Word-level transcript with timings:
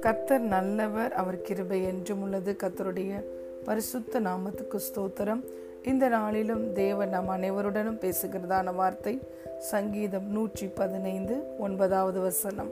கர்த்தர் 0.00 0.40
நல்லவர் 0.40 1.12
அவர் 1.12 1.42
கிருபை 1.42 1.84
என்றும் 1.84 2.22
உள்ளது. 2.22 2.56
கர்த்தருடைய 2.58 3.24
பரிசுத்த 3.64 4.20
நாமத்துக்கு 4.20 4.78
ஸ்தோத்திரம். 4.78 5.44
இந்த 5.84 6.08
நாளிலும் 6.08 6.72
தேவன் 6.72 7.08
நம் 7.08 7.28
அனைவருடனும் 7.28 8.00
பேசுகிறதான 8.00 8.74
வார்த்தை 8.74 9.18
சங்கீதம் 9.58 10.30
நூற்றி 10.30 10.66
பதினைந்து 10.66 11.58
ஒன்பதாவது 11.58 12.20
வசனம். 12.20 12.70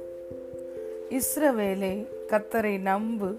இஸ்ரவேலே 1.11 2.07
கத்தரை 2.27 2.80
நம்பு. 2.80 3.37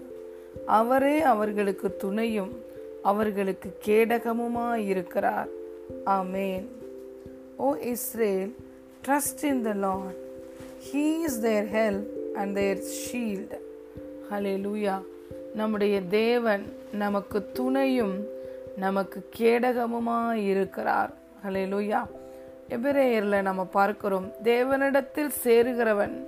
அவரே 0.66 1.20
அவர்களுக்கு 1.20 1.96
துணையும் 1.96 2.64
அவர்களுக்கு 3.02 3.76
கேடகமுமாயிருக்கிறார். 3.84 5.48
ஆமேன். 6.06 6.64
O 7.56 7.74
Israel 7.74 8.54
trust 9.08 9.42
in 9.42 9.62
the 9.62 9.72
Lord 9.72 10.14
he 10.92 11.20
is 11.22 11.40
their 11.40 11.64
help 11.64 12.34
and 12.34 12.54
their 12.54 12.82
shield 13.00 13.54
hallelujah 14.66 15.02
நம்முடைய 15.54 16.02
தேவன் 16.02 16.64
நமக்கு 16.92 17.52
துணையும் 17.52 18.24
நமக்கு 18.76 19.28
கேடகமுமா 19.38 20.32
இருக்கிறார். 20.32 21.12
ஹலே 21.46 21.64
லூயா 21.64 22.00
எபிரேயரில் 22.68 23.42
நம்ம 23.42 23.64
பார்க்கிறோம் 23.64 24.32
தேவனிடத்தில் 24.42 25.30
சேருகிறவன் 25.44 26.26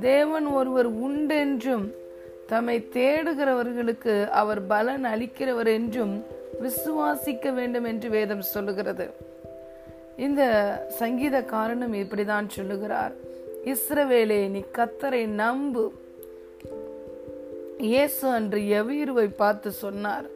தேவன் 0.00 0.46
ஒருவர் 0.46 0.90
உண்டென்றும் 0.94 1.90
தம்மை 2.46 2.88
தேடுகிறவர்களுக்கு 2.92 4.28
அவர் 4.28 4.66
பலன் 4.66 5.04
அளிக்கிறவர் 5.04 5.66
என்றும் 5.66 6.24
விசுவாசிக்க 6.62 7.54
வேண்டும் 7.54 7.84
என்று 7.84 8.10
வேதம் 8.10 8.42
சொல்லுகிறது. 8.42 9.32
இந்த 10.16 10.42
சங்கீதக்காரனும் 11.00 11.94
இப்படிதான் 12.02 12.48
சொல்லுகிறார். 12.48 13.12
இஸ்ரவேலே 13.64 14.48
நீ 14.48 14.64
கத்தரை 14.72 15.26
நம்பு. 15.26 15.92
இயேசு 17.78 18.28
அன்று 18.28 18.60
எவீருவை 18.60 19.28
பார்த்து 19.36 19.72
சொன்னார் 19.72 20.26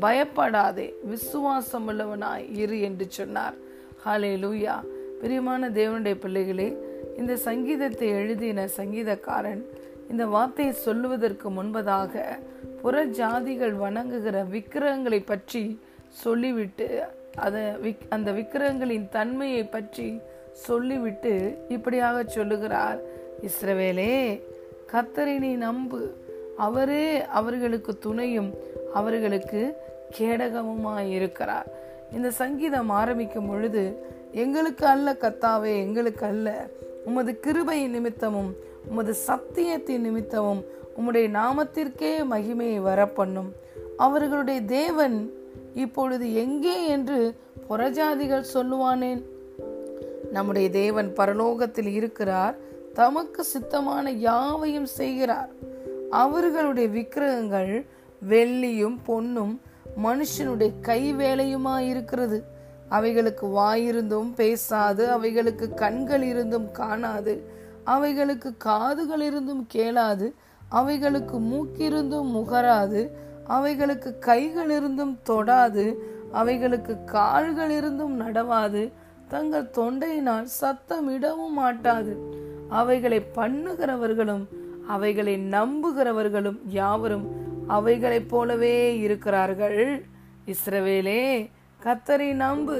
பயப்படாதே 0.00 0.94
விசுவாசம் 1.04 1.88
உள்ளவனாய் 1.88 2.56
இரு 2.56 2.80
என்று 2.80 3.06
சொன்னார். 3.08 3.54
ஹாலே 4.04 4.32
லூயா 4.36 4.74
பிரியமான 5.20 5.68
தேவனுடைய 5.68 6.14
பிள்ளைகளே 6.14 6.76
இந்த 7.16 7.36
சங்கீதத்தை 7.36 8.08
எழுதின 8.08 8.68
சங்கீதக்காரன் 8.76 9.62
இந்த 10.10 10.26
வார்த்தையை 10.26 10.72
சொல்லுவதற்கு 10.72 11.50
முன்பதாக 11.50 12.22
புற 12.82 13.04
ஜாதிகள் 13.04 13.74
வணங்குகிற 13.84 14.44
விக்கிரகங்களை 14.48 15.20
பற்றி 15.20 15.80
சொல்லிவிட்டு 16.10 16.88
அதை 17.38 17.62
விக் 17.62 18.06
அந்த 18.08 18.32
விக்கிரகங்களின் 18.32 19.08
தன்மையை 19.08 19.64
பற்றி 19.64 20.20
சொல்லிவிட்டு 20.52 21.32
இப்படியாக 21.68 22.22
சொல்லுகிறார். 22.26 23.00
இஸ்ரவேலே 23.42 24.42
கத்தரினி 24.92 25.56
நம்பு. 25.56 26.14
அவரே 26.56 27.26
அவர்களுக்கு 27.26 27.98
துணையும் 27.98 28.54
அவர்களுக்கு 28.94 29.76
கேடகமுமாய் 30.18 31.10
இருக்கிறார் 31.10 31.66
இந்த 32.12 32.30
சங்கீதம் 32.30 32.88
ஆரம்பிக்கும் 32.88 33.48
பொழுது 33.48 34.06
எங்களுக்கு 34.32 34.86
அல்ல 34.86 35.12
கத்தாவே 35.12 35.76
எங்களுக்கு 35.76 36.26
அல்ல. 36.26 36.66
உமது 37.04 37.40
கிருபை 37.40 37.86
நிமித்தமும் 37.86 38.54
உமது 38.88 39.14
சத்தியத்தின் 39.26 40.04
நிமித்தமும் 40.06 40.62
உம்முடைய 40.98 41.26
நாமத்திற்கே 41.38 42.12
மகிமையை 42.30 42.78
வரப்பண்ணும். 42.80 43.50
அவர்களுடைய 43.96 44.60
தேவன் 44.60 45.37
இப்பொழுது 45.74 46.34
எங்கே 46.34 46.86
என்று 46.86 47.40
புறஜாதிகள் 47.68 48.44
சொல்லுவானேன். 48.54 49.22
நம்முடைய 50.32 50.70
தேவன் 50.70 51.12
பரலோகத்தில் 51.16 51.92
இருக்கிறார் 51.92 52.56
தமக்கு 52.94 53.46
சித்தமான 53.58 54.08
யாவையும் 54.08 54.86
செய்கிறார். 54.86 55.50
அவர்களுடைய 56.10 56.88
விக்கிரகங்கள் 56.88 57.86
வெள்ளியும் 58.28 58.96
பொன்னும் 59.04 59.60
மனுஷனுடைய 60.04 60.80
கை 60.80 61.14
வேலையுமா 61.14 61.78
இருக்கிறது 61.78 62.44
அவைகளுக்கு 62.88 63.46
வாயிருந்தும் 63.46 64.34
பேசாது 64.34 65.10
அவைகளுக்கு 65.10 65.74
கண்கள் 65.74 66.22
இருந்தும் 66.22 66.70
காணாது 66.70 67.42
அவைகளுக்கு 67.84 68.56
காதுகள் 68.56 69.20
இருந்தும் 69.20 69.66
கேளாது 69.74 70.32
அவைகளுக்கு 70.68 71.40
மூக்கிருந்தும் 71.40 72.30
முகராது 72.30 73.10
அவைகளுக்கு 73.48 74.18
கைகள் 74.18 74.70
இருந்தும் 74.70 75.18
தொடாது 75.28 75.94
அவைகளுக்கு 76.32 77.04
கால்கள் 77.04 77.70
இருந்தும் 77.70 78.14
நடவாது. 78.20 78.92
தங்கள் 79.28 79.70
தொண்டையினால் 79.72 80.42
சத்தம் 80.42 81.08
இடவும் 81.08 81.52
மாட்டாது. 81.52 82.12
அவைகளை 82.68 83.22
பண்ணுகிறவர்களும் 83.34 84.46
அவைகளை 84.86 85.34
நம்புகிறவர்களும் 85.36 86.58
யாவரும் 86.68 87.26
அவைகளைப் 87.66 88.28
போலவே 88.28 88.98
இருக்கிறார்கள். 88.98 90.04
இஸ்ரவேலே 90.46 91.50
கத்தரை 91.82 92.32
நம்பு. 92.32 92.78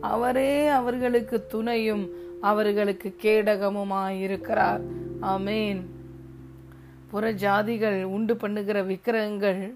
அவரே 0.00 0.66
அவர்களுக்கு 0.68 1.46
துணையும் 1.46 2.10
அவர்களுக்கு 2.40 3.16
கேடகமுமாயிருக்கிறார். 3.22 4.80
ஆமேன். 5.22 5.80
புற 7.10 7.32
ஜாதிகள் 7.32 8.02
உண்டு 8.02 8.36
பண்ணுகிற 8.36 8.82
விக்கிரகங்கள் 8.82 9.74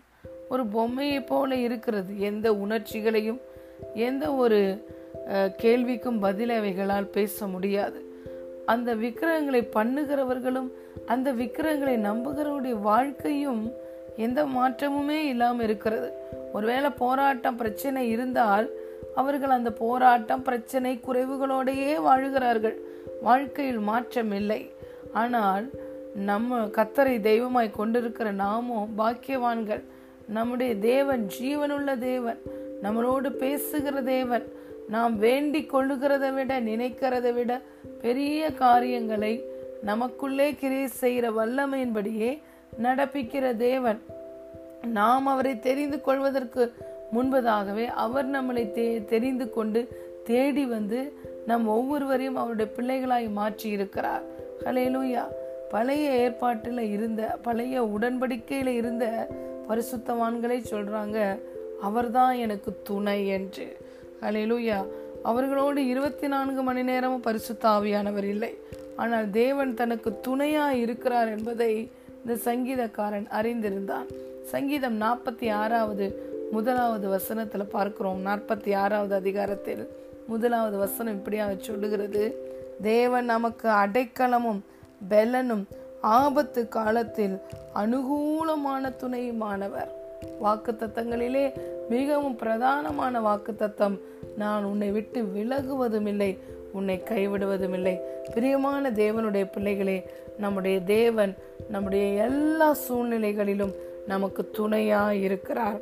ஒரு 0.48 0.64
பொம்மையை 0.74 1.20
போல 1.30 1.56
இருக்கிறது. 1.66 2.12
எந்த 2.30 2.46
உணர்ச்சிகளையும் 2.64 3.40
எந்த 4.06 4.24
ஒரு 4.42 4.60
கேள்விக்கும் 5.62 6.18
பதில் 6.26 6.52
அவைகளால் 6.58 7.14
பேச 7.16 7.46
முடியாது. 7.54 7.98
அந்த 8.72 8.90
விக்கிரகங்களை 9.02 9.62
பண்ணுகிறவர்களும் 9.76 10.70
அந்த 11.12 11.28
விக்கிரகங்களை 11.40 11.96
நம்புகிறவருடைய 12.08 12.76
வாழ்க்கையும் 12.90 13.62
எந்த 14.26 14.40
மாற்றமுமே 14.56 15.18
இல்லாமல் 15.32 15.64
இருக்கிறது. 15.66 16.08
ஒருவேளை 16.52 16.90
போராட்டம் 17.02 17.58
பிரச்சனை 17.60 18.02
இருந்தால் 18.14 18.68
அவர்கள் 19.20 19.56
அந்த 19.56 19.70
போராட்டம் 19.82 20.42
பிரச்சனை 20.48 20.92
குறைவுகளோடையே 21.06 21.92
வாழுகிறார்கள். 22.06 22.76
வாழ்க்கையில் 23.26 23.82
மாற்றம் 23.90 24.32
இல்லை. 24.40 24.60
ஆனால் 25.20 25.66
நம்ம 26.30 26.58
கத்தரை 26.76 27.14
தெய்வமாய் 27.28 27.76
கொண்டிருக்கிற 27.78 28.28
நாமும் 28.44 28.92
பாக்கியவான்கள். 28.98 29.82
நம்முடைய 30.28 30.76
தேவன் 30.76 31.30
ஜீவனுள்ள 31.40 31.98
தேவன் 31.98 32.38
நம்மளோடு 32.82 33.30
பேசுகிற 33.30 34.02
தேவன் 34.02 34.42
நாம் 34.88 35.18
வேண்டிக் 35.18 35.74
கொள்ளுகிறதை 35.74 36.34
விட 36.34 36.60
நினைக்கிறதை 36.60 37.32
விட 37.32 37.60
பெரிய 38.02 38.52
காரியங்களை 38.52 39.44
நமக்குள்ளே 39.82 40.54
கிரியை 40.54 40.86
செய்கிற 40.86 41.30
வல்லமையின்படியே 41.30 42.38
நடப்பிக்கிற 42.82 43.56
தேவன். 43.56 43.98
நாம் 44.86 45.26
அவரை 45.26 45.58
தெரிந்து 45.58 46.00
கொள்வதற்கு 46.00 46.72
முன்பதாகவே 47.12 47.86
அவர் 47.86 48.30
நம்மளை 48.30 48.64
தே 48.66 49.04
தெரிந்து 49.04 49.50
கொண்டு 49.50 49.88
தேடி 50.24 50.64
வந்து 50.64 51.12
நம் 51.46 51.68
ஒவ்வொருவரையும் 51.68 52.36
அவருடைய 52.36 52.72
பிள்ளைகளாய் 52.76 53.30
மாற்றி 53.30 53.70
இருக்கிறார் 53.70 54.22
ஹலேலூயா 54.64 55.24
பழைய 55.70 56.10
ஏற்பாட்டில் 56.10 56.78
இருந்த 56.78 57.38
பழைய 57.42 57.82
உடன்படிக்கையில் 57.82 58.66
இருந்த 58.66 59.26
பரிசுத்தவான்களை 59.68 60.58
சொல்கிறாங்க 60.70 61.38
அவர்தான் 61.80 62.34
எனக்கு 62.34 62.76
துணை 62.82 63.26
என்று. 63.26 63.76
அலையிலூயா 64.20 64.86
அவர்களோடு 65.22 65.86
இருபத்தி 65.86 66.26
நான்கு 66.26 66.62
மணி 66.62 66.82
நேரமும் 66.82 67.20
பரிசுத்த 67.20 67.68
ஆவியானவர் 67.68 68.24
இல்லை. 68.24 68.58
ஆனால் 68.96 69.30
தேவன் 69.30 69.74
தனக்கு 69.74 70.20
துணையாக 70.20 70.74
இருக்கிறார் 70.74 71.28
என்பதை 71.38 71.90
இந்த 72.26 72.34
சங்கீதக்காரன் 72.44 73.26
அறிந்திருந்தான். 73.28 74.08
சங்கீதம் 74.42 75.00
நாற்பத்தி 75.00 75.52
ஆறாவது 75.52 76.36
முதலாவது 76.50 77.08
வசனத்தில் 77.08 77.72
பார்க்கிறோம். 77.76 78.26
நாற்பத்தி 78.26 78.76
ஆறாவது 78.76 79.14
அதிகாரத்தில் 79.14 79.88
முதலாவது 80.26 80.76
வசனம் 80.76 81.14
இப்படியாக 81.14 81.56
சொல்லுகிறது. 81.60 82.46
தேவன் 82.82 83.24
நமக்கு 83.24 83.68
அடைக்கலமும் 83.68 84.60
பெலனும் 85.08 85.64
ஆபத்து 86.00 86.68
காலத்தில் 86.68 87.40
அனுகூலமான 87.74 88.92
துணையுமானவர். 88.98 89.88
வாக்கு 90.38 90.72
தத்தங்களிலே 90.72 91.52
மிகவும் 91.88 92.38
பிரதானமான 92.38 93.20
வாக்கு 93.20 93.54
தத்தம் 93.54 94.00
நான் 94.36 94.64
உன்னை 94.64 94.90
விட்டு 94.90 95.22
விலகுவதும் 95.22 96.06
இல்லை 96.06 96.38
உன்னை 96.72 97.02
கைவிடுவதும் 97.04 97.72
இல்லை 97.72 98.00
பிரியமான 98.34 98.90
தேவனுடைய 98.90 99.52
பிள்ளைகளே 99.52 100.10
நம்முடைய 100.38 100.80
தேவன் 100.80 101.36
நம்முடைய 101.68 102.24
எல்லா 102.24 102.76
சூழ்நிலைகளிலும் 102.88 103.74
நமக்கு 104.06 104.50
துணையா 104.58 105.10
இருக்கிறார் 105.10 105.80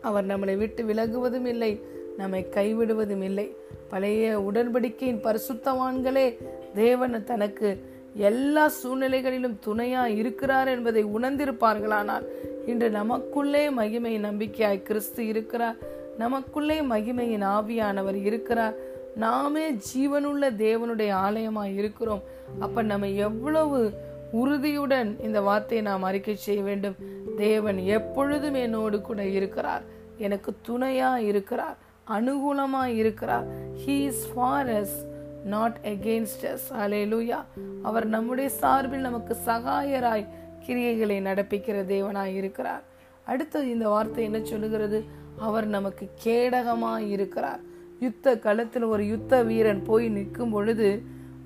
அவர் 0.00 0.26
நம்மளை 0.26 0.56
விட்டு 0.56 0.82
விலகுவதும் 0.82 1.46
இல்லை 1.46 1.80
நம்மை 2.16 2.46
கைவிடுவதும் 2.50 3.22
இல்லை 3.22 3.56
பழைய 3.88 4.40
உடன்படிக்கையின் 4.40 5.24
பரிசுத்தவான்களே 5.24 6.36
தேவன் 6.74 7.24
தனக்கு 7.24 7.92
எல்லா 8.14 8.70
சூழ்நிலைகளிலும் 8.82 9.58
துணையாக 9.60 10.10
இருக்கிறார் 10.10 10.68
என்பதை 10.68 11.04
உணர்ந்திருப்பார்களானால் 11.04 12.24
இன்று 12.66 12.90
நமக்குள்ளே 12.90 13.70
மகிமை 13.70 14.20
நம்பிக்கையாய் 14.20 14.82
கிறிஸ்து 14.82 15.26
இருக்கிறார். 15.26 15.74
நமக்குள்ளே 16.18 16.80
மகிமையின் 16.80 17.44
ஆவியானவர் 17.44 18.14
இருக்கிறார். 18.14 18.74
நாமே 19.14 19.72
ஜீவனுள்ள 19.72 20.50
தேவனுடைய 20.58 21.10
ஆலயமாக 21.10 21.68
இருக்கிறோம். 21.68 22.22
அப்ப 22.58 22.82
நம்ம 22.82 23.08
எவ்வளவு 23.08 23.92
உறுதியுடன் 24.32 25.16
இந்த 25.22 25.40
வார்த்தையை 25.40 25.86
நாம் 25.86 26.02
அறிக்கை 26.02 26.36
செய்ய 26.36 26.62
வேண்டும்? 26.62 26.94
தேவன் 27.36 27.78
எப்பொழுதும் 27.78 28.54
என்னோடு 28.54 29.00
கூட 29.00 29.24
இருக்கிறார். 29.24 29.82
எனக்கு 30.18 30.52
துணையா 30.68 31.16
இருக்கிறார். 31.16 31.76
அனுகூலமா 32.10 32.84
இருக்கிறார். 32.84 33.44
He 33.86 34.04
is 34.04 34.32
for 34.34 34.68
us 34.68 35.06
not 35.52 35.78
against 35.84 36.44
us 36.52 36.68
hallelujah 36.82 37.38
அவர் 37.82 38.06
நம்முடைய 38.06 38.48
சார்பில் 38.60 39.06
நமக்கு 39.08 39.34
சகாயராய் 39.46 40.24
கிரியைகளை 40.66 41.16
நடப்பிக்கிற 41.28 41.76
தேவனாய் 41.92 42.34
இருக்கிறார். 42.40 42.84
அடுத்தது 43.24 43.66
இந்த 43.70 43.86
வார்த்தை 43.88 44.22
என்ன 44.24 44.38
சொல்லுகிறது? 44.42 44.98
அவர் 45.38 45.66
நமக்கு 45.66 46.04
கேடகமாய் 46.24 47.06
இருக்கிறார். 47.08 47.60
யுத்த 48.00 48.36
களத்தில் 48.38 48.86
ஒரு 48.94 49.04
யுத்த 49.06 49.42
வீரன் 49.42 49.82
போய் 49.82 50.08
நிற்கும் 50.08 50.50
பொழுது 50.50 50.88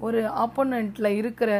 ஒரு 0.06 0.20
ஆப்போனண்ட்ல 0.44 1.08
இருக்கிற 1.20 1.50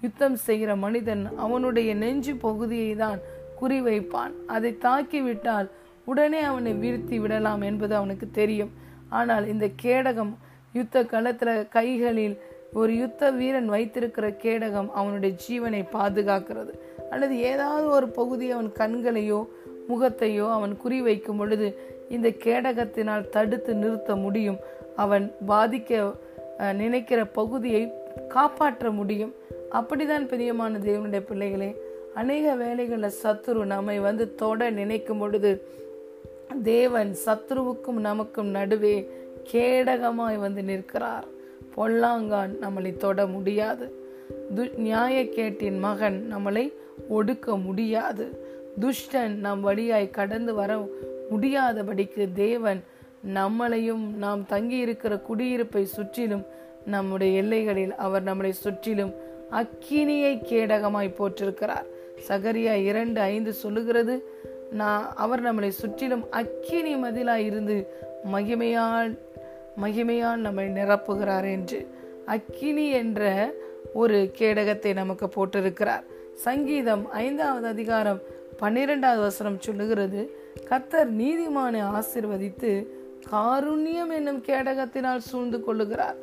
யுத்தம் 0.00 0.36
செய்கிற 0.46 0.76
மனிதன் 0.76 1.22
அவனுடைய 1.36 1.90
நெஞ்சு 1.94 2.34
பகுதியை 2.36 2.92
தான் 2.94 3.18
குறிவைப்பான். 3.60 4.34
அதை 4.46 4.70
தாக்கி 4.78 5.20
விட்டால் 5.20 5.68
உடனே 6.04 6.40
அவனை 6.50 6.72
வீழ்த்தி 6.82 7.16
விடலாம் 7.20 7.62
என்பது 7.70 7.94
அவனுக்கு 7.94 8.26
தெரியும். 8.30 8.72
ஆனால் 9.08 9.46
இந்த 9.52 9.66
கேடகம் 9.82 10.32
யுத்த 10.72 11.02
களத்துல 11.02 11.68
கைகளில் 11.68 12.40
ஒரு 12.72 12.96
யுத்த 12.96 13.30
வீரன் 13.30 13.66
வைத்திருக்கிற 13.66 14.28
கேடகம் 14.28 14.90
அவனுடைய 14.90 15.36
ஜீவனை 15.48 15.84
பாதுகாக்கிறது. 15.92 16.72
அல்லது 17.10 17.38
ஏதாவது 17.38 17.88
ஒரு 17.88 18.08
பகுதி 18.08 18.50
அவன் 18.50 18.72
கண்களையோ 18.74 19.46
முகத்தையோ 19.88 20.52
அவன் 20.52 20.78
குறிவைக்கும் 20.84 21.38
பொழுது 21.38 21.78
இந்த 22.08 22.28
கேடகத்தினால் 22.28 23.28
தடுத்து 23.28 23.74
நிறுத்த 23.74 24.16
முடியும். 24.16 24.58
அவன் 24.96 25.32
பாதிக்க 25.48 26.14
நினைக்கிற 26.72 27.26
பகுதியை 27.26 27.92
காப்பாற்ற 28.28 28.90
முடியும். 28.90 29.34
அப்படிதான் 29.72 30.26
பிரியமான 30.26 30.78
தேவனுடைய 30.78 31.20
பிள்ளைகளே 31.20 31.76
அநேக 32.14 32.54
வேலைகளில் 32.54 33.18
சத்துரு 33.22 33.64
நம்மை 33.64 33.98
வந்து 33.98 34.34
தொட 34.34 34.70
நினைக்கும் 34.70 35.18
பொழுது 35.18 35.62
தேவன் 36.62 37.16
சத்ருவுக்கும் 37.26 38.00
நமக்கும் 38.08 38.46
நடுவே 38.46 39.10
கேடகமாய் 39.52 40.36
வந்து 40.36 40.62
நிற்கிறார். 40.62 41.24
பொல்லாங்கான் 41.76 42.50
நம்மளை 42.60 42.96
தொட 42.96 43.26
முடியாது. 43.26 43.92
து 44.56 44.58
நியாயக்கேட்டின் 44.58 45.78
மகன் 45.78 46.28
நம்மளை 46.36 46.72
ஒடுக்க 47.10 47.62
முடியாது. 47.62 48.56
துஷ்டன் 48.80 49.34
நம் 49.34 49.60
வழியாய் 49.60 50.10
கடந்து 50.10 50.54
வர 50.54 50.88
முடியாதபடிக்கு 51.30 52.32
தேவன் 52.32 52.82
நம்மளையும் 53.34 54.14
நாம் 54.14 54.46
தங்கி 54.46 54.76
இருக்கிற 54.76 55.20
குடியிருப்பை 55.28 55.82
சுற்றிலும் 55.82 56.44
நம்முடைய 56.86 57.36
எல்லைகளில் 57.36 57.94
அவர் 57.94 58.24
நம்மளை 58.24 58.50
சுற்றிலும் 58.50 59.14
அக்கினியை 59.50 60.42
கேடகமாய் 60.42 61.14
போற்றிருக்கிறார். 61.14 61.84
சகரியா 62.28 62.72
இரண்டு 62.72 63.20
ஐந்து 63.20 63.52
சொல்லுகிறது 63.52 64.24
நான் 64.70 65.12
அவர் 65.14 65.42
நம்மளை 65.42 65.68
சுற்றிலும் 65.68 66.30
அக்கினி 66.30 66.96
மதிலாய் 66.96 67.44
இருந்து 67.44 67.86
மகிமையால் 68.32 69.18
மகிமையால் 69.82 70.44
நம்மை 70.46 70.66
நிரப்புகிறார் 70.78 71.48
என்று 71.56 71.80
அக்கினி 72.34 72.86
என்ற 73.00 73.22
ஒரு 73.92 74.16
கேடகத்தை 74.38 74.90
நமக்கு 74.92 75.26
போட்டிருக்கிறார். 75.36 76.04
சங்கீதம் 76.46 77.04
ஐந்தாவது 77.24 77.66
அதிகாரம் 77.66 78.20
பன்னிரெண்டாவது 78.60 79.20
வசனம் 79.20 79.62
சொல்லுகிறது 79.66 80.20
கத்தர் 80.70 81.10
நீதிமானை 81.20 81.82
ஆசிர்வதித்து 81.98 82.72
காருண்யம் 83.32 84.12
என்னும் 84.16 84.40
கேடகத்தினால் 84.48 85.26
சூழ்ந்து 85.28 85.58
கொள்ளுகிறார். 85.66 86.18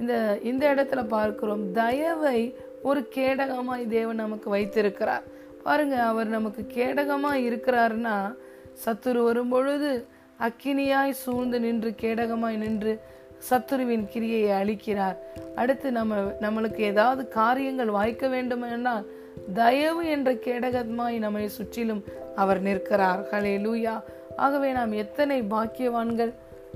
இந்த 0.00 0.14
இந்த 0.42 0.64
இடத்துல 0.74 1.00
பார்க்கிறோம் 1.06 1.64
தயவை 1.72 2.40
ஒரு 2.82 3.00
கேடகமாய் 3.14 3.84
தேவன் 3.96 4.22
நமக்கு 4.24 4.48
வைத்திருக்கிறார். 4.50 5.24
பாருங்க 5.64 5.96
அவர் 6.02 6.28
நமக்கு 6.36 6.62
கேடகமாக 6.76 7.44
இருக்கிறாருன்னா 7.48 8.16
சத்துரு 8.84 9.20
வரும் 9.22 9.52
பொழுது 9.54 9.90
அக்கினியாய் 10.40 11.10
சூழ்ந்து 11.10 11.60
நின்று 11.60 11.94
கேடகமாய் 12.00 12.56
நின்று 12.56 13.00
சத்துருவின் 13.50 14.04
கிரியையை 14.12 14.52
அழிக்கிறார். 14.60 15.16
அடுத்து 15.54 15.92
நம்ம 15.92 16.16
நம்மளுக்கு 16.40 16.78
ஏதாவது 16.78 17.28
காரியங்கள் 17.28 17.88
வாய்க்க 17.88 18.28
வேண்டும் 18.28 18.62
என்றால் 18.62 19.06
தயவு 19.54 20.06
என்ற 20.06 20.32
கேடகமாய் 20.32 21.18
நம்மை 21.18 21.48
சுற்றிலும் 21.48 22.04
அவர் 22.36 22.60
நிற்கிறார். 22.60 23.26
ஹலே 23.30 23.54
லூயா 23.64 24.02
ஆகவே 24.36 24.72
நாம் 24.72 24.92
எத்தனை 24.92 25.42
பாக்கியவான்கள்? 25.42 26.32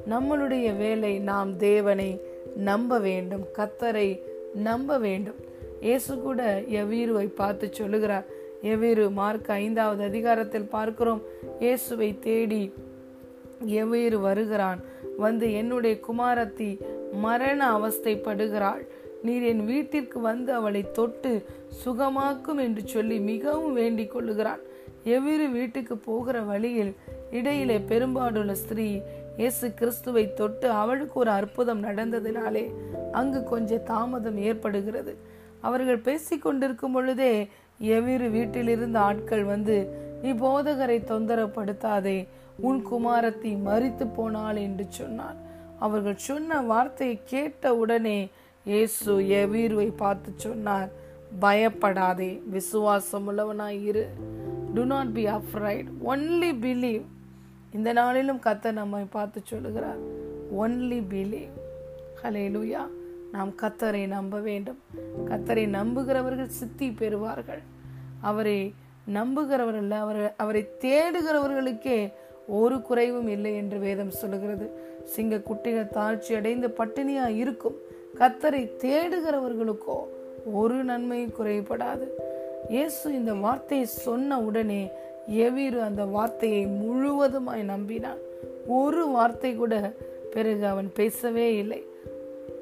நம்மளுடைய 0.09 0.77
வேலை 0.77 1.19
நாம் 1.19 1.57
தேவனை 1.57 2.21
நம்ப 2.57 2.99
வேண்டும் 2.99 3.45
கத்தரை 3.59 4.21
நம்ப 4.55 4.99
வேண்டும். 4.99 5.41
இயேசு 5.81 6.21
கூட 6.21 6.63
எவீருவை 6.69 7.27
பார்த்து 7.27 7.69
சொல்லுகிறார். 7.73 8.25
எவீரு 8.63 9.13
மார்க் 9.13 9.51
ஐந்தாவது 9.51 10.03
அதிகாரத்தில் 10.03 10.69
பார்க்கிறோம். 10.69 11.23
இயேசுவை 11.59 12.19
தேடி 12.19 12.73
எவ்வேறு 13.67 14.21
வருகிறான்? 14.21 14.81
வந்து 15.17 15.53
என்னுடைய 15.53 15.99
குமாரத்தி 16.09 16.81
மரண 17.13 17.79
அவஸ்தைப்படுகிறாள். 17.79 18.87
நீர் 19.23 19.43
என் 19.43 19.65
வீட்டிற்கு 19.65 20.21
வந்து 20.21 20.53
அவளை 20.53 20.91
தொட்டு 20.91 21.45
சுகமாக்கும் 21.69 22.59
என்று 22.59 22.83
சொல்லி 22.85 23.19
மிகவும் 23.19 23.73
வேண்டிக் 23.73 24.17
கொள்ளுகிறான். 24.17 24.59
எவ்விரு 25.05 25.51
வீட்டுக்கு 25.51 25.97
போகிற 25.97 26.41
வழியில் 26.41 26.95
இடையிலே 27.31 27.79
பெரும்பாடுள்ள 27.79 28.53
ஸ்திரீ 28.53 29.01
இயேசு 29.37 29.75
கிறிஸ்துவை 29.75 30.35
தொட்டு 30.35 30.71
அவளுக்கு 30.71 31.21
ஒரு 31.21 31.31
அற்புதம் 31.31 31.85
நடந்ததினாலே 31.85 32.75
அங்கு 33.13 33.45
கொஞ்சம் 33.45 33.85
தாமதம் 33.85 34.39
ஏற்படுகிறது. 34.39 35.17
அவர்கள் 35.61 35.99
பேசிக்கொண்டிருக்கும் 35.99 36.93
பொழுதே 36.93 37.49
எவ்விரு 37.79 38.31
வீட்டிலிருந்து 38.31 38.99
ஆட்கள் 38.99 39.45
வந்து 39.45 40.01
நீ 40.23 40.33
போதகரை 40.33 40.99
தொந்தரப்படுத்தாதே 41.05 42.27
உன் 42.61 42.87
குமாரத்தி 42.91 43.57
மறித்து 43.65 44.07
போனாள் 44.15 44.57
என்று 44.57 44.87
சொன்னார் 44.89 45.37
அவர்கள் 45.79 46.17
சொன்ன 46.17 46.61
வார்த்தையை 46.61 47.21
கேட்ட 47.25 47.75
உடனே 47.75 48.31
இயேசு 48.65 49.19
எவீருவை 49.21 49.93
பார்த்து 49.97 50.33
சொன்னார் 50.37 50.91
பயப்படாதே 51.41 52.43
விசுவாசம் 52.51 53.27
உள்ளவனாய் 53.29 53.83
இரு. 53.83 54.09
Do 54.75 54.85
not 54.85 55.13
be 55.13 55.27
afraid 55.27 55.87
only 56.05 56.51
believe 56.61 57.03
இந்த 57.73 57.93
நாளிலும் 57.93 58.41
கத்த 58.45 58.73
நம்மை 58.73 59.05
பார்த்து 59.11 59.41
சொல்லுகிறார் 59.45 59.99
ஒன்லி 60.59 61.03
பிலீவ் 61.11 61.53
ஹலே 62.23 62.45
லூயா 62.55 62.87
நாம் 63.33 63.53
கத்தரை 63.63 64.07
நம்ப 64.07 64.39
வேண்டும். 64.39 64.79
கத்தரை 65.27 65.69
நம்புகிறவர்கள் 65.69 66.47
சித்தி 66.47 66.91
பெறுவார்கள். 66.91 67.63
அவரை 68.21 68.75
நம்புகிறவர்கள் 69.09 69.91
அவரை 69.91 70.31
அவரை 70.37 70.69
தேடுகிறவர்களுக்கே 70.81 72.13
ஒரு 72.47 72.83
குறைவும் 72.83 73.29
இல்லை 73.29 73.57
என்று 73.57 73.79
வேதம் 73.79 74.11
சொல்லுகிறது. 74.11 74.71
சிங்க 75.05 75.39
குட்டிகள் 75.39 75.95
தாழ்ச்சி 75.95 76.35
அடைந்து 76.35 76.69
பட்டினியா 76.69 77.37
இருக்கும். 77.37 77.75
கத்தரை 78.19 78.71
தேடுகிறவர்களுக்கோ 78.79 79.99
ஒரு 80.53 80.85
நன்மையும் 80.85 81.33
குறைபடாது. 81.39 82.07
இயேசு 82.69 83.13
இந்த 83.13 83.35
வார்த்தையை 83.35 83.87
சொன்ன 83.87 84.41
உடனே 84.41 84.91
எவீரு 85.29 85.81
அந்த 85.81 86.05
வார்த்தையை 86.05 86.67
முழுவதுமாய் 86.67 87.63
நம்பினான். 87.63 88.19
ஒரு 88.67 89.09
வார்த்தை 89.09 89.55
கூட 89.55 89.93
பிறகு 90.31 90.67
அவன் 90.67 90.91
பேசவே 90.95 91.57
இல்லை. 91.57 91.85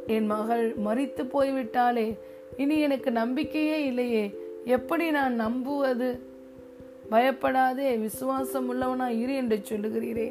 என் 0.07 0.27
மகள் 0.27 0.75
மறித்து 0.85 1.25
போய்விட்டாலே 1.25 2.17
இனி 2.57 2.81
எனக்கு 2.81 3.11
நம்பிக்கையே 3.11 3.85
இல்லையே 3.85 4.39
எப்படி 4.65 5.11
நான் 5.11 5.35
நம்புவது? 5.35 6.21
பயப்படாதே 7.11 7.97
விசுவாசம் 7.97 8.67
உள்ளவனா 8.71 9.09
இரு 9.23 9.35
என்று 9.35 9.57
சொல்லுகிறீரே. 9.69 10.29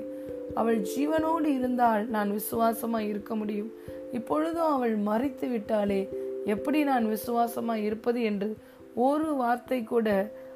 அவள் 0.54 0.80
ஜீவனோடு 0.82 1.50
இருந்தால் 1.58 2.04
நான் 2.08 2.30
விசுவாசமா 2.32 3.00
இருக்க 3.00 3.36
முடியும். 3.36 3.72
இப்பொழுதும் 4.12 4.74
அவள் 4.76 4.96
மறித்து 5.00 5.48
விட்டாலே 5.50 6.02
எப்படி 6.46 6.84
நான் 6.84 7.06
விசுவாசமா 7.06 7.76
இருப்பது 7.76 8.24
என்று 8.24 8.50
ஒரு 8.96 9.36
வார்த்தை 9.36 9.84
கூட 9.84 10.08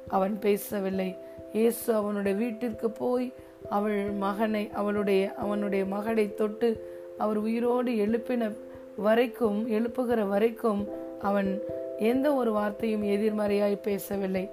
அவன் 0.08 0.38
பேசவில்லை. 0.38 1.16
இயேசு 1.52 1.94
அவனுடைய 1.94 2.38
வீட்டிற்கு 2.38 2.90
போய் 2.90 3.32
அவள் 3.68 4.00
மகனை 4.18 4.70
அவளுடைய 4.72 5.34
அவனுடைய 5.34 5.84
மகளை 5.84 6.34
தொட்டு 6.34 6.70
அவர் 7.18 7.36
உயிரோடு 7.36 7.90
எழுப்பின 8.06 8.52
வரைக்கும் 8.96 9.58
எழுப்புகிற 9.68 10.20
வரைக்கும் 10.28 10.82
அவன் 11.20 11.50
எந்த 11.98 12.34
ஒரு 12.34 12.52
வார்த்தையும் 12.52 13.04
எதிர்மறையாய் 13.04 13.76
பேசவில்லை. 13.82 14.44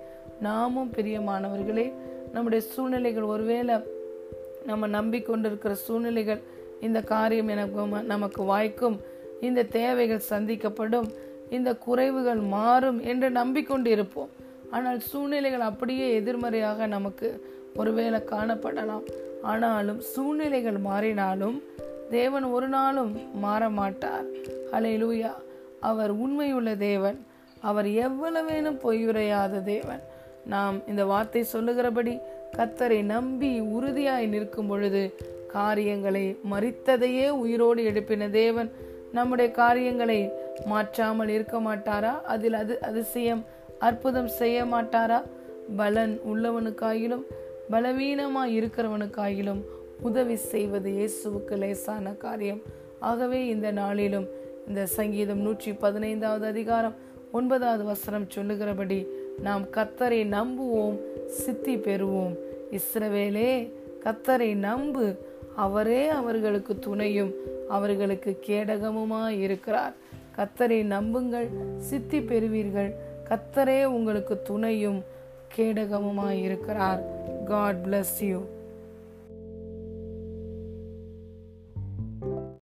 நாமும் 0.41 0.91
பிரியமானவர்களே 0.91 1.93
நம்முடைய 2.33 2.65
சூழ்நிலைகள் 2.67 3.23
ஒருவேளை 3.23 3.75
நம்ம 4.65 4.87
நம்பிக்கொண்டிருக்கிற 4.87 5.71
சூழ்நிலைகள் 5.71 6.41
இந்த 6.81 7.01
காரியம் 7.01 7.47
எனக்கு 7.47 8.03
நமக்கு 8.03 8.43
வாய்க்கும் 8.43 8.99
இந்த 9.41 9.63
தேவைகள் 9.63 10.29
சந்திக்கப்படும் 10.29 11.09
இந்த 11.49 11.75
குறைவுகள் 11.87 12.41
மாறும் 12.47 12.99
என்று 13.03 13.29
நம்பிக்கொண்டு 13.29 13.89
இருப்போம் 13.89 14.29
ஆனால் 14.71 14.99
சூழ்நிலைகள் 14.99 15.59
அப்படியே 15.59 16.13
எதிர்மறையாக 16.13 16.85
நமக்கு 16.85 17.27
ஒருவேளை 17.75 18.19
காணப்படலாம். 18.19 19.05
ஆனாலும் 19.41 19.99
சூழ்நிலைகள் 19.99 20.79
மாறினாலும் 20.85 21.57
தேவன் 22.09 22.43
ஒரு 22.43 22.67
நாளும் 22.67 23.13
மாற 23.39 23.69
மாட்டார். 23.69 24.25
லூயா 24.73 25.33
அவர் 25.79 26.11
உண்மையுள்ள 26.11 26.75
தேவன். 26.75 27.25
அவர் 27.61 27.85
எவ்வளவேனும் 27.85 28.81
பொய்யுரையாத 28.83 29.63
தேவன். 29.63 30.01
நாம் 30.45 30.87
இந்த 30.87 31.05
வார்த்தை 31.05 31.43
சொல்லுகிறபடி 31.43 32.17
கத்தரை 32.57 33.03
நம்பி 33.03 33.59
உறுதியாய் 33.59 34.25
நிற்கும் 34.25 34.67
பொழுது 34.67 35.13
காரியங்களை 35.47 36.37
மறித்ததையே 36.51 37.29
உயிரோடு 37.29 37.83
எழுப்பின 37.83 38.29
தேவன் 38.29 38.71
நம்முடைய 39.13 39.51
காரியங்களை 39.51 40.31
மாற்றாமல் 40.65 41.27
இருக்க 41.27 41.59
மாட்டாரா? 41.59 42.21
அதில் 42.21 42.53
அது 42.53 42.81
அதிசயம். 42.81 43.45
அற்புதம் 43.79 44.27
செய்ய 44.27 44.65
மாட்டாரா? 44.65 45.23
பலன் 45.77 46.19
உள்ளவனுக்காயிலும் 46.25 47.25
பலவீனமாய் 47.69 48.53
இருக்கிறவனுக்காயிலும் 48.61 49.61
உதவி 50.01 50.35
செய்வது 50.35 50.89
இயேசுவுக்கு 50.89 51.57
லேசான 51.57 52.13
காரியம். 52.13 52.61
ஆகவே 52.99 53.47
இந்த 53.47 53.71
நாளிலும் 53.71 54.27
இந்த 54.67 54.85
சங்கீதம் 54.85 55.41
நூற்றி 55.41 55.73
பதினைந்தாவது 55.73 56.45
அதிகாரம் 56.45 56.95
ஒன்பதாவது 57.31 57.83
வசனம் 57.83 58.29
சொல்லுகிறபடி 58.29 59.07
நாம் 59.39 59.65
கத்தரை 59.65 60.25
நம்புவோம் 60.25 60.99
சித்தி 61.27 61.77
பெறுவோம். 61.77 62.35
இஸ்ரவேலே 62.71 63.71
கத்தரை 64.03 64.55
நம்பு. 64.55 65.15
அவரே 65.55 66.07
அவர்களுக்கு 66.07 66.79
துணையும் 66.79 67.33
அவர்களுக்கு 67.69 68.39
கேடகமுமாய் 68.47 69.39
இருக்கிறார். 69.39 69.93
கத்தரை 70.35 70.83
நம்புங்கள் 70.83 71.49
சித்தி 71.77 72.19
பெறுவீர்கள். 72.19 72.93
கத்தரே 73.29 73.85
உங்களுக்கு 73.85 74.41
துணையும் 74.41 75.03
கேடகமுமாய் 75.55 76.41
இருக்கிறார். 76.41 77.03
God 77.45 77.75
bless 77.85 78.25
you 78.25 78.41